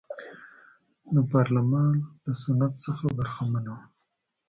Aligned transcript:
د 1.15 1.17
پارلمان 1.33 1.91
له 2.23 2.33
سنت 2.43 2.73
څخه 2.85 3.05
برخمنه 3.17 3.69
وه. 3.77 3.83